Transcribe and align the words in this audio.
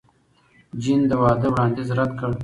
جین 0.81 1.01
د 1.09 1.11
واده 1.21 1.47
وړاندیز 1.51 1.89
رد 1.99 2.11
کړ. 2.19 2.31